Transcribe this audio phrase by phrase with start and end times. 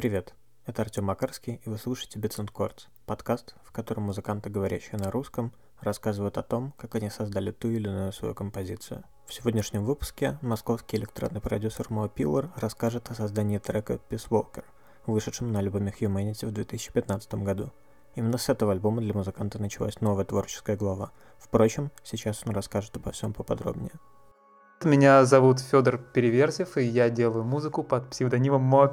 [0.00, 0.32] Привет,
[0.64, 5.52] это Артем Макарский, и вы слушаете and Chords, подкаст, в котором музыканты, говорящие на русском,
[5.82, 9.04] рассказывают о том, как они создали ту или иную свою композицию.
[9.26, 14.64] В сегодняшнем выпуске московский электронный продюсер Мо Пиллар расскажет о создании трека Peace Walker,
[15.04, 17.70] вышедшем на альбоме Humanity в 2015 году.
[18.14, 21.12] Именно с этого альбома для музыканта началась новая творческая глава.
[21.38, 23.92] Впрочем, сейчас он расскажет обо всем поподробнее.
[24.82, 28.88] Меня зовут Федор Переверзев, и я делаю музыку под псевдонимом Мо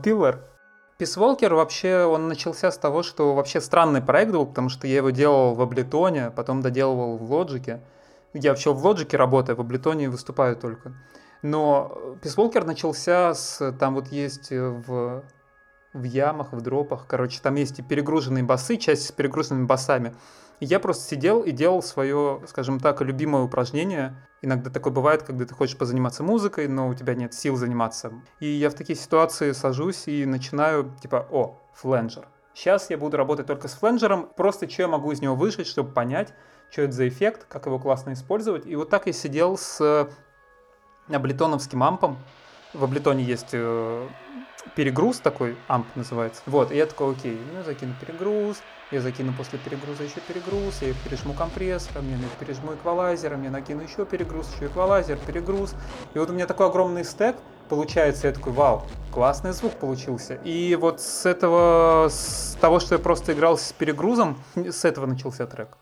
[0.99, 5.11] Walker вообще, он начался с того, что вообще странный проект был, потому что я его
[5.11, 7.81] делал в Аблетоне, потом доделывал в Лоджике.
[8.33, 10.93] Я вообще в Лоджике работаю, в Аблетоне выступаю только.
[11.43, 13.71] Но Walker начался с...
[13.73, 15.23] Там вот есть в,
[15.93, 20.15] в ямах, в дропах, короче, там есть и перегруженные басы, часть с перегруженными басами.
[20.59, 24.15] И я просто сидел и делал свое, скажем так, любимое упражнение.
[24.41, 28.13] Иногда такое бывает, когда ты хочешь позаниматься музыкой, но у тебя нет сил заниматься.
[28.39, 32.27] И я в такие ситуации сажусь и начинаю, типа, о, фленджер.
[32.53, 35.91] Сейчас я буду работать только с фленджером, просто что я могу из него вышить, чтобы
[35.91, 36.33] понять,
[36.69, 38.65] что это за эффект, как его классно использовать.
[38.65, 40.09] И вот так я сидел с
[41.07, 42.17] аблетоновским ампом.
[42.73, 44.07] В аблетоне есть э,
[44.75, 46.41] перегруз такой, амп называется.
[46.45, 48.57] Вот, и я такой, окей, ну, закину перегруз,
[48.91, 54.05] я закину после перегруза еще перегруз, я пережму компрессором, я пережму эквалайзером, я накину еще
[54.05, 55.75] перегруз, еще эквалайзер, перегруз.
[56.13, 57.35] И вот у меня такой огромный стек
[57.67, 60.35] получается, я такой, вау, классный звук получился.
[60.35, 65.45] И вот с этого, с того, что я просто играл с перегрузом, с этого начался
[65.45, 65.77] трек.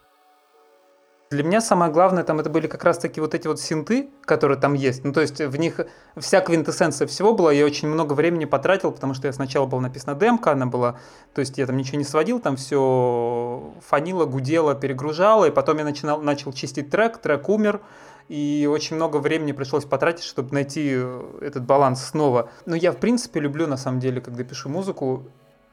[1.35, 4.57] Для меня самое главное там это были как раз таки вот эти вот синты, которые
[4.57, 5.03] там есть.
[5.03, 5.81] Ну, то есть в них
[6.15, 7.51] вся квинтэссенция всего была.
[7.51, 10.97] Я очень много времени потратил, потому что я сначала была написана демка, она была...
[11.33, 15.43] То есть я там ничего не сводил, там все фанило, гудело, перегружало.
[15.43, 17.81] И потом я начинал, начал чистить трек, трек умер.
[18.29, 21.01] И очень много времени пришлось потратить, чтобы найти
[21.41, 22.49] этот баланс снова.
[22.65, 25.25] Но я, в принципе, люблю, на самом деле, когда пишу музыку,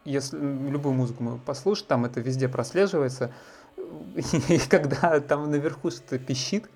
[0.04, 3.32] если любую музыку послушать, там это везде прослеживается–
[4.48, 6.68] и когда там наверху что-то пищит,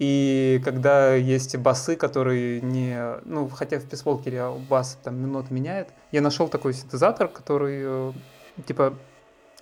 [0.00, 2.98] и когда есть басы, которые не...
[3.26, 8.12] Ну, хотя в писволкере бас там минут меняет, я нашел такой синтезатор, который, э,
[8.66, 8.94] типа,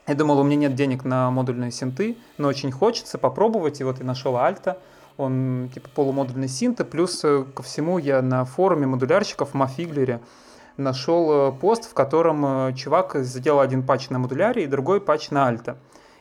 [0.06, 3.98] я думал, у меня нет денег на модульные синты, но очень хочется попробовать, и вот
[3.98, 4.78] я нашел Альта,
[5.16, 10.20] он типа полумодульный синт, плюс э, ко всему я на форуме модулярщиков в Мафиглере
[10.76, 15.48] нашел э, пост, в котором чувак сделал один патч на модуляре и другой патч на
[15.48, 15.78] Альта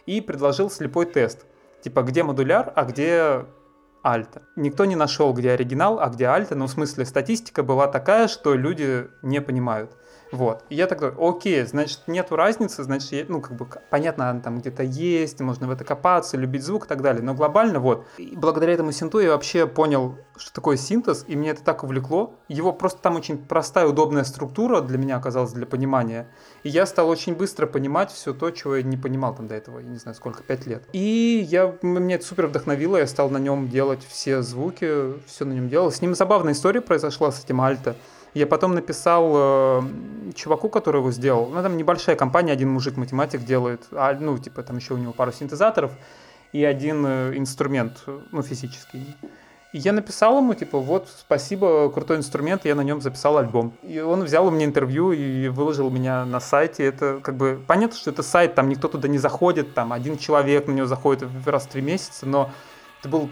[0.07, 1.45] и предложил слепой тест.
[1.83, 3.45] Типа, где модуляр, а где
[4.01, 4.41] альта.
[4.55, 8.55] Никто не нашел, где оригинал, а где альта, но в смысле статистика была такая, что
[8.55, 9.95] люди не понимают.
[10.31, 10.63] Вот.
[10.69, 14.59] И я такой, окей, значит, нету разницы, значит, я, ну, как бы, понятно, она там
[14.59, 18.05] где-то есть, можно в это копаться, любить звук и так далее, но глобально вот.
[18.17, 22.35] И благодаря этому синту я вообще понял, что такое синтез, и меня это так увлекло.
[22.47, 26.29] Его просто там очень простая, удобная структура для меня оказалась для понимания.
[26.63, 29.79] И я стал очень быстро понимать все то, чего я не понимал там до этого,
[29.79, 30.83] я не знаю, сколько, пять лет.
[30.93, 35.53] И я, меня это супер вдохновило, я стал на нем делать все звуки, все на
[35.53, 35.91] нем делал.
[35.91, 37.95] С ним забавная история произошла, с этим альто.
[38.37, 39.81] Я потом написал э,
[40.35, 41.47] чуваку, который его сделал.
[41.47, 45.31] Ну, там небольшая компания, один мужик-математик делает, а, ну, типа, там еще у него пару
[45.31, 45.91] синтезаторов
[46.53, 49.15] и один э, инструмент, ну, физический.
[49.73, 53.73] И я написал ему, типа, вот, спасибо, крутой инструмент, я на нем записал альбом.
[53.81, 56.83] И он взял у меня интервью и выложил меня на сайте.
[56.85, 60.67] Это как бы, понятно, что это сайт, там никто туда не заходит, там один человек
[60.67, 62.51] на него заходит раз в три месяца, но
[62.99, 63.29] это был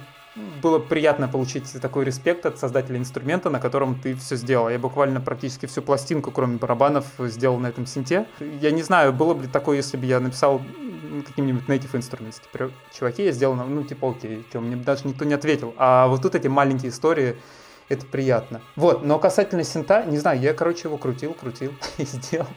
[0.61, 4.69] было приятно получить такой респект от создателя инструмента, на котором ты все сделал.
[4.69, 8.27] Я буквально практически всю пластинку, кроме барабанов, сделал на этом синте.
[8.39, 10.61] Я не знаю, было бы такое, если бы я написал
[11.25, 12.41] каким-нибудь native instruments.
[12.41, 15.73] Типа, чуваки, я сделал, ну, типа, окей, что, мне даже никто не ответил.
[15.77, 17.37] А вот тут эти маленькие истории,
[17.87, 18.61] это приятно.
[18.75, 22.47] Вот, но касательно синта, не знаю, я, короче, его крутил, крутил и сделал.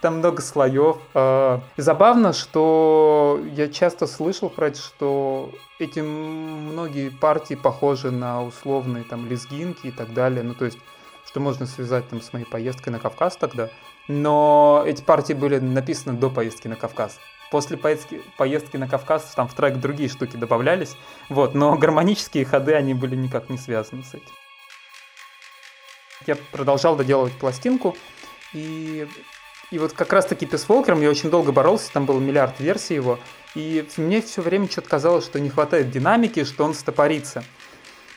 [0.00, 0.98] Там много слоев.
[1.14, 9.28] А, забавно, что я часто слышал про что эти многие партии похожи на условные там
[9.28, 10.42] лезгинки и так далее.
[10.42, 10.78] Ну, то есть,
[11.26, 13.68] что можно связать там с моей поездкой на Кавказ тогда.
[14.08, 17.18] Но эти партии были написаны до поездки на Кавказ.
[17.50, 20.96] После поездки, поездки на Кавказ там в трек другие штуки добавлялись.
[21.28, 24.32] Вот, но гармонические ходы, они были никак не связаны с этим.
[26.26, 27.96] Я продолжал доделывать пластинку,
[28.52, 29.08] и
[29.72, 33.18] и вот как раз-таки Peace я очень долго боролся, там был миллиард версий его,
[33.54, 37.42] и мне все время что-то казалось, что не хватает динамики, что он стопорится.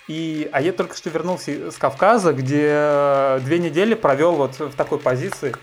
[0.09, 4.99] И, а я только что вернулся с Кавказа, где две недели провел вот в такой
[4.99, 5.55] позиции.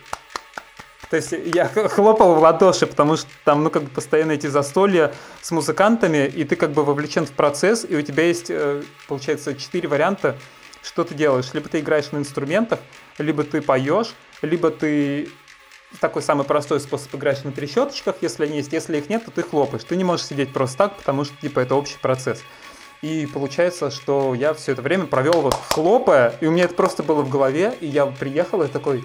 [1.11, 5.13] То есть я хлопал в ладоши, потому что там, ну, как бы постоянно эти застолья
[5.43, 9.55] с музыкантами, и ты как бы вовлечен в процесс, и у тебя есть, э, получается,
[9.55, 10.39] четыре варианта,
[10.83, 11.51] что ты делаешь.
[11.53, 12.81] Либо ты играешь на инструментах,
[13.19, 15.29] либо ты поешь, либо ты
[16.01, 18.73] такой самый простой способ играть на трещоточках, если они есть.
[18.73, 19.85] Если их нет, то ты хлопаешь.
[19.85, 22.43] Ты не можешь сидеть просто так, потому что, типа, это общий процесс.
[23.03, 27.03] И получается, что я все это время провел вот хлопая, и у меня это просто
[27.03, 29.05] было в голове, и я приехал и такой,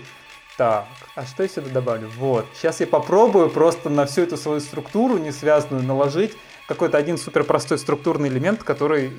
[0.56, 0.86] так,
[1.16, 2.10] а что я сюда добавлю?
[2.18, 6.38] Вот, сейчас я попробую просто на всю эту свою структуру не связанную наложить
[6.68, 9.13] какой-то один супер простой структурный элемент, который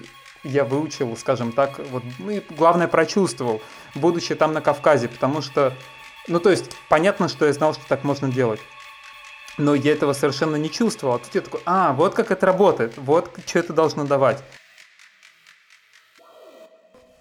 [0.45, 3.61] я выучил, скажем так, вот, ну и главное прочувствовал,
[3.95, 5.75] будучи там на Кавказе, потому что,
[6.29, 8.61] ну то есть, понятно, что я знал, что так можно делать.
[9.57, 11.15] Но я этого совершенно не чувствовал.
[11.15, 14.43] А тут я такой, а, вот как это работает, вот что это должно давать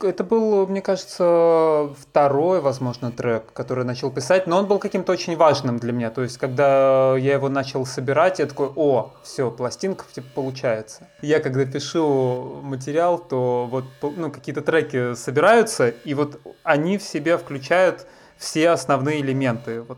[0.04, 5.12] это был, мне кажется, второй, возможно, трек, который я начал писать, но он был каким-то
[5.12, 6.12] очень важным для меня.
[6.12, 11.07] То есть, когда я его начал собирать, я такой, о, все, пластинка типа, получается.
[11.21, 17.38] Я когда пишу материал, то вот ну, какие-то треки собираются, и вот они в себе
[17.38, 18.06] включают
[18.37, 19.81] все основные элементы.
[19.81, 19.97] Вот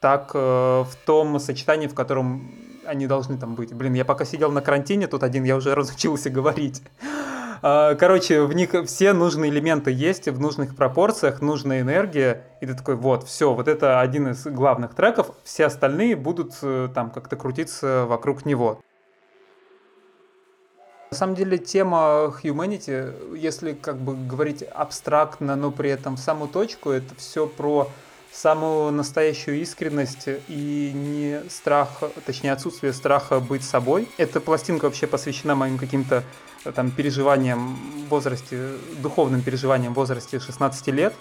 [0.00, 3.72] так э, в том сочетании, в котором они должны там быть.
[3.72, 6.82] Блин, я пока сидел на карантине, тут один я уже разучился говорить.
[7.64, 12.42] А, короче, в них все нужные элементы есть в нужных пропорциях, нужная энергия.
[12.60, 15.30] И ты такой, вот, все, вот это один из главных треков.
[15.44, 18.80] Все остальные будут э, там как-то крутиться вокруг него.
[21.12, 26.48] На самом деле тема humanity, если как бы говорить абстрактно, но при этом в самую
[26.48, 27.90] точку, это все про
[28.32, 34.08] самую настоящую искренность и не страх, точнее отсутствие страха быть собой.
[34.16, 36.24] Эта пластинка вообще посвящена моим каким-то
[36.74, 37.76] там переживаниям
[38.06, 38.70] в возрасте,
[39.02, 41.12] духовным переживаниям в возрасте 16 лет.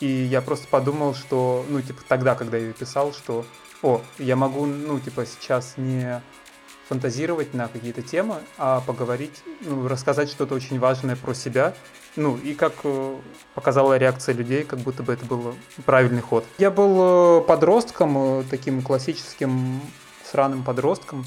[0.00, 3.44] И я просто подумал, что, ну, типа, тогда, когда я ее писал, что,
[3.82, 6.22] о, я могу, ну, типа, сейчас не
[6.88, 11.74] фантазировать на какие-то темы, а поговорить, ну, рассказать что-то очень важное про себя.
[12.16, 13.16] Ну, и как э,
[13.54, 15.54] показала реакция людей, как будто бы это был
[15.84, 16.44] правильный ход.
[16.58, 19.80] Я был э, подростком, э, таким классическим
[20.24, 21.24] сраным подростком,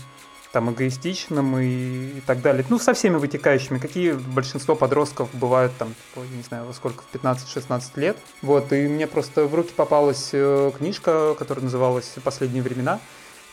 [0.54, 2.66] там, эгоистичным и, и так далее.
[2.70, 7.14] Ну, со всеми вытекающими, какие большинство подростков бывают там, типа, не знаю, во сколько, в
[7.14, 8.18] 15-16 лет.
[8.42, 10.30] Вот, и мне просто в руки попалась
[10.78, 13.02] книжка, которая называлась «Последние времена».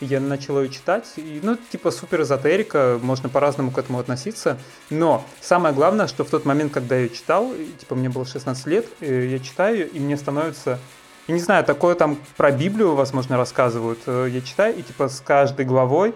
[0.01, 4.57] Я начал ее читать, и, ну, типа супер эзотерика, можно по-разному к этому относиться,
[4.89, 8.65] но самое главное, что в тот момент, когда я ее читал, типа мне было 16
[8.67, 10.79] лет, э, я читаю, и мне становится
[11.27, 13.99] я не знаю, такое там про Библию, возможно, рассказывают.
[14.05, 16.13] Э, я читаю, и типа с каждой главой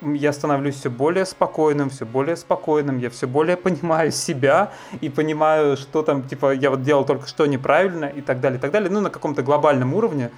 [0.00, 5.76] я становлюсь все более спокойным, все более спокойным, я все более понимаю себя и понимаю,
[5.76, 8.90] что там, типа, я вот делал только что неправильно и так далее, и так далее,
[8.90, 10.30] ну, на каком-то глобальном уровне.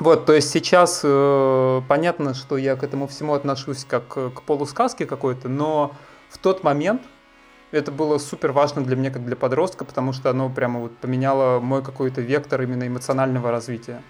[0.00, 5.06] Вот, то есть сейчас э, понятно, что я к этому всему отношусь как к полусказке
[5.06, 5.92] какой-то, но
[6.28, 7.02] в тот момент
[7.72, 11.58] это было супер важно для меня как для подростка, потому что оно прямо вот поменяло
[11.58, 14.02] мой какой-то вектор именно эмоционального развития.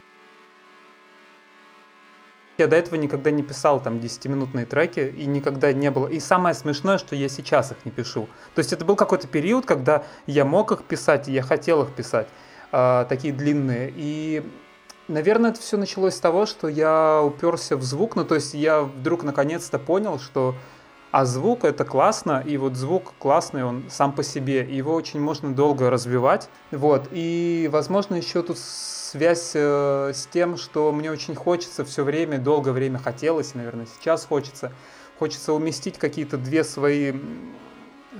[2.59, 6.09] Я до этого никогда не писал там 10-минутные треки, и никогда не было.
[6.09, 8.29] И самое смешное, что я сейчас их не пишу.
[8.55, 11.91] То есть это был какой-то период, когда я мог их писать, и я хотел их
[11.93, 12.27] писать,
[12.73, 13.93] э, такие длинные.
[13.95, 14.43] И,
[15.09, 18.17] наверное, это все началось с того, что я уперся в звук.
[18.17, 20.55] Ну, то есть я вдруг наконец-то понял, что
[21.11, 25.55] а звук это классно, и вот звук классный, он сам по себе, его очень можно
[25.55, 26.51] долго развивать.
[26.71, 32.39] Вот, и, возможно, еще тут связь э, с тем, что мне очень хочется все время,
[32.39, 34.71] долгое время хотелось, наверное, сейчас хочется,
[35.19, 37.15] хочется уместить какие-то две свои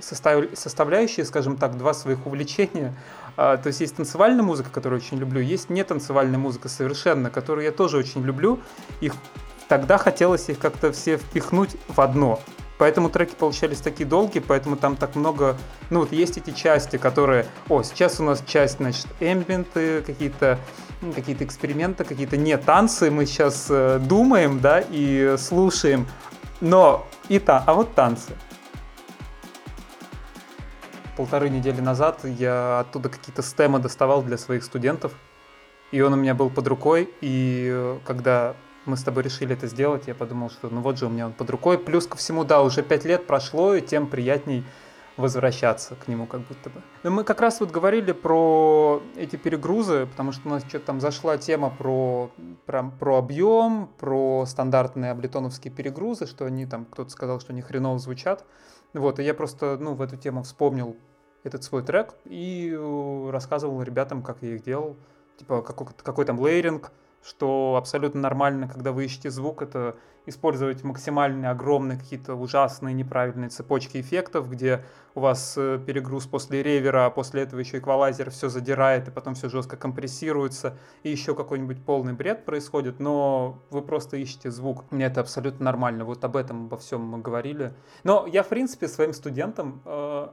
[0.01, 0.45] состав...
[0.53, 2.95] составляющие, скажем так, два своих увлечения.
[3.41, 7.63] А, то есть есть танцевальная музыка, которую очень люблю, есть не танцевальная музыка совершенно, которую
[7.63, 8.59] я тоже очень люблю.
[8.99, 9.13] Их
[9.69, 12.41] тогда хотелось их как-то все впихнуть в одно.
[12.77, 15.55] Поэтому треки получались такие долгие, поэтому там так много...
[15.89, 17.45] Ну вот есть эти части, которые...
[17.69, 20.59] О, сейчас у нас часть, значит, эмбиенты, какие-то
[21.15, 26.07] какие-то эксперименты, какие-то не танцы, мы сейчас э, думаем, да, и слушаем,
[26.59, 28.33] но и та, а вот танцы.
[31.19, 35.11] Полторы недели назад я оттуда какие-то стемы доставал для своих студентов,
[35.91, 39.67] и он у меня был под рукой, и э, когда мы с тобой решили это
[39.67, 41.77] сделать, я подумал, что ну вот же у меня он под рукой.
[41.77, 44.63] Плюс ко всему, да, уже пять лет прошло, и тем приятней
[45.17, 46.81] возвращаться к нему как будто бы.
[47.03, 51.01] Но мы как раз вот говорили про эти перегрузы, потому что у нас что-то там
[51.01, 52.31] зашла тема про,
[52.65, 57.99] про, про объем, про стандартные облитоновские перегрузы, что они там, кто-то сказал, что они хреново
[57.99, 58.45] звучат.
[58.93, 60.95] Вот, и я просто, ну, в эту тему вспомнил
[61.43, 62.77] этот свой трек и
[63.31, 64.95] рассказывал ребятам, как я их делал.
[65.37, 66.91] Типа, какой, какой там лейринг,
[67.23, 73.99] что абсолютно нормально, когда вы ищете звук, это использовать максимально огромные какие-то ужасные неправильные цепочки
[73.99, 74.83] эффектов, где
[75.15, 79.33] у вас э, перегруз после ревера, а после этого еще эквалайзер все задирает, и потом
[79.33, 84.85] все жестко компрессируется, и еще какой-нибудь полный бред происходит, но вы просто ищете звук.
[84.91, 86.05] Мне это абсолютно нормально.
[86.05, 87.73] Вот об этом, обо всем мы говорили.
[88.03, 90.27] Но я, в принципе, своим студентам э,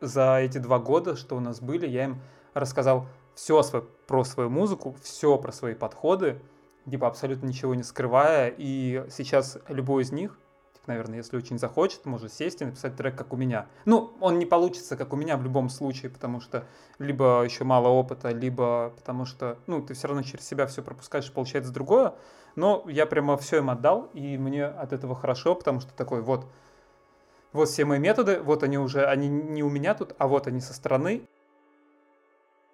[0.00, 2.20] за эти два года, что у нас были, я им
[2.54, 3.62] рассказал все
[4.06, 6.40] про свою музыку, все про свои подходы,
[6.90, 8.52] типа абсолютно ничего не скрывая.
[8.56, 10.38] И сейчас любой из них,
[10.74, 13.66] типа, наверное, если очень захочет, может сесть и написать трек, как у меня.
[13.84, 16.64] Ну, он не получится, как у меня в любом случае, потому что
[16.98, 21.30] либо еще мало опыта, либо потому что, ну, ты все равно через себя все пропускаешь,
[21.30, 22.14] получается другое.
[22.54, 26.46] Но я прямо все им отдал, и мне от этого хорошо, потому что такой вот,
[27.52, 30.60] вот все мои методы, вот они уже, они не у меня тут, а вот они
[30.60, 31.26] со стороны,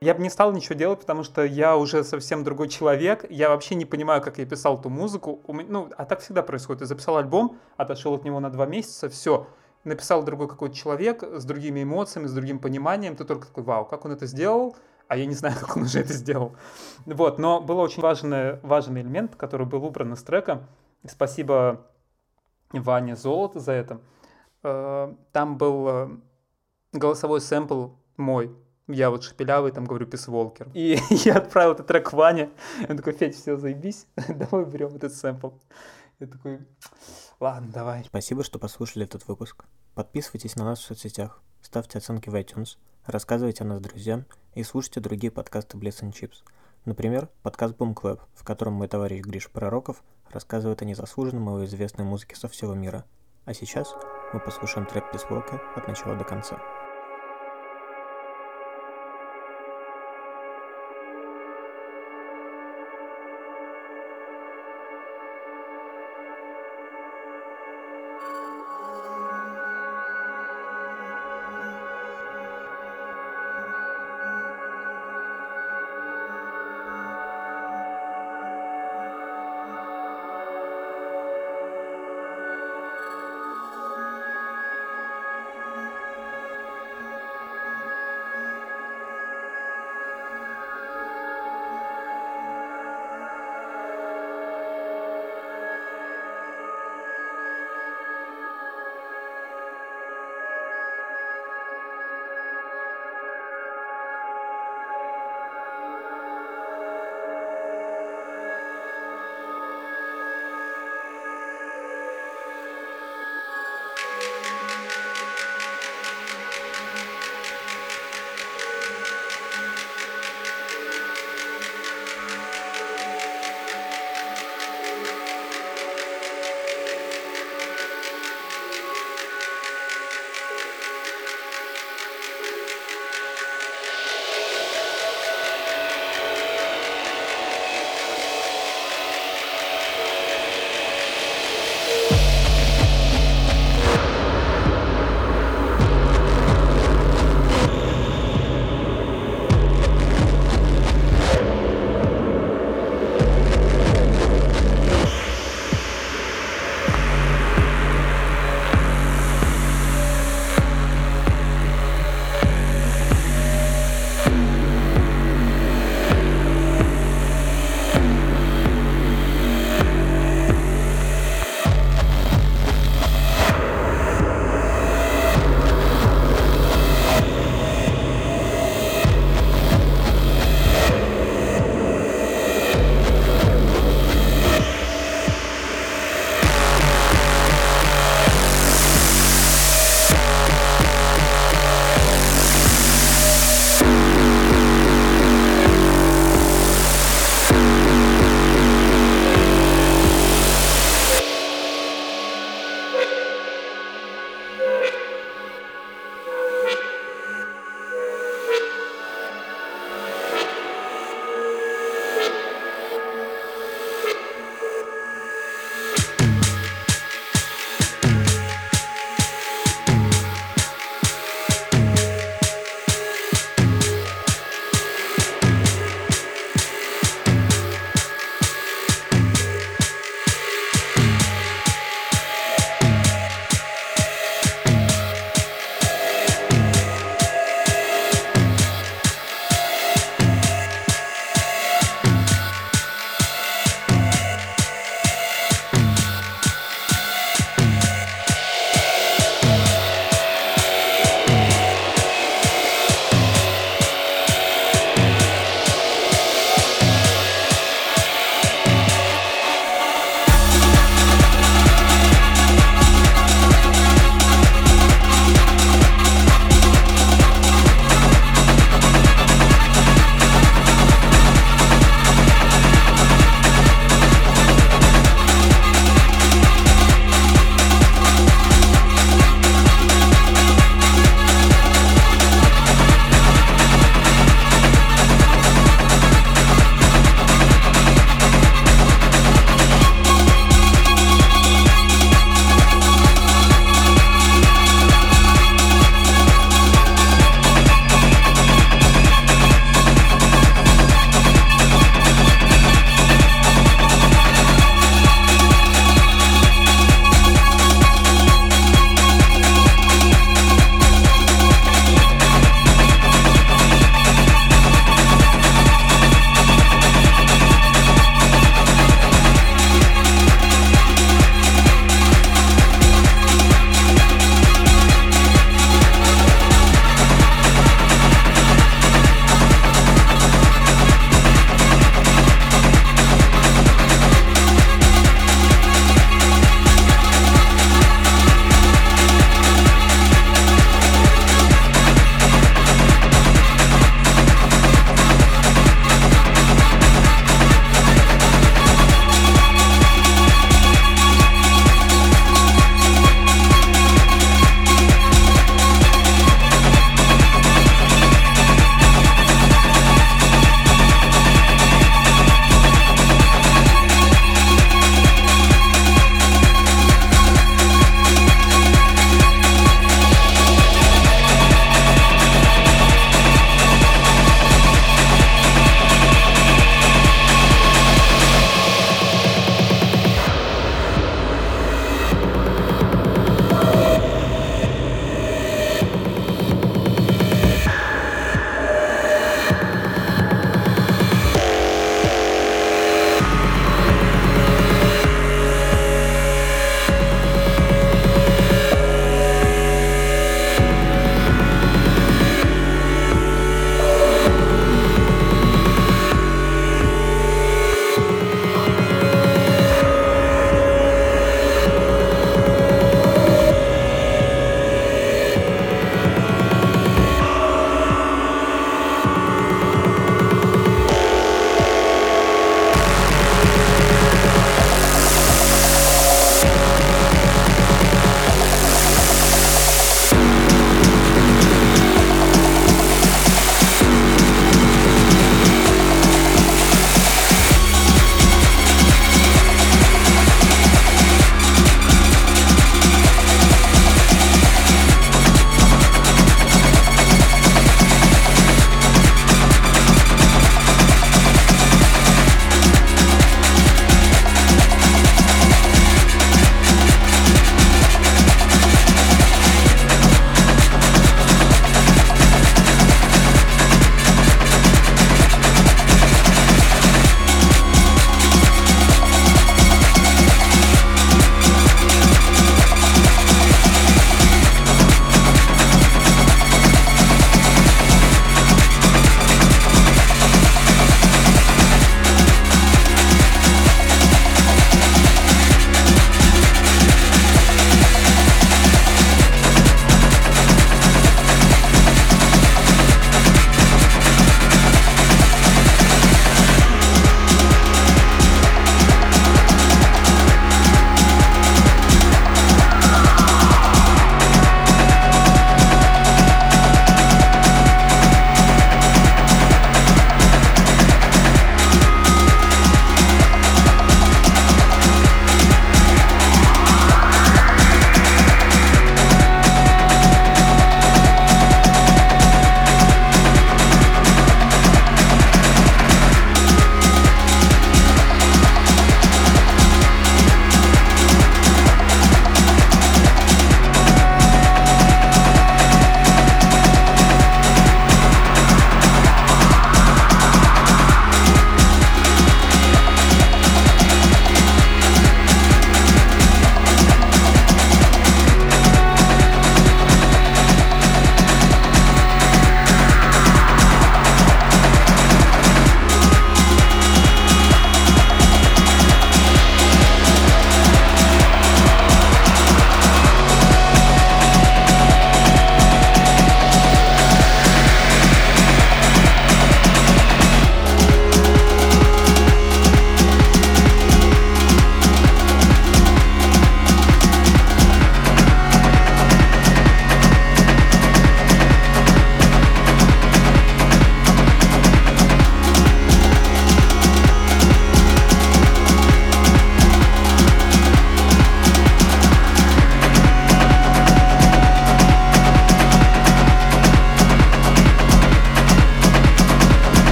[0.00, 3.24] я бы не стал ничего делать, потому что я уже совсем другой человек.
[3.30, 5.40] Я вообще не понимаю, как я писал ту музыку.
[5.48, 6.82] Ну, а так всегда происходит.
[6.82, 9.48] Я записал альбом, отошел от него на два месяца, все.
[9.82, 13.16] Написал другой какой-то человек с другими эмоциями, с другим пониманием.
[13.16, 14.76] Ты только такой, вау, как он это сделал?
[15.08, 16.54] А я не знаю, как он уже это сделал.
[17.04, 20.62] Вот, но был очень важный, важный элемент, который был убран из трека.
[21.08, 21.86] Спасибо
[22.70, 24.00] Ване Золото за это.
[24.62, 26.08] Э, там был э,
[26.92, 28.54] голосовой сэмпл мой,
[28.88, 30.70] я вот шепелявый, там говорю писволкер.
[30.74, 32.50] И я отправил этот трек Ване.
[32.88, 35.50] Он такой, Федь, все, заебись, давай берем этот сэмпл.
[36.18, 36.66] Я такой,
[37.38, 38.04] ладно, давай.
[38.04, 39.66] Спасибо, что послушали этот выпуск.
[39.94, 44.24] Подписывайтесь на нас в соцсетях, ставьте оценки в iTunes, рассказывайте о нас друзьям
[44.54, 46.42] и слушайте другие подкасты Bliss and Chips.
[46.84, 52.04] Например, подкаст Boom Club, в котором мой товарищ Гриш Пророков рассказывает о незаслуженном и известной
[52.04, 53.04] музыке со всего мира.
[53.44, 53.94] А сейчас
[54.32, 56.58] мы послушаем трек Писволка от начала до конца.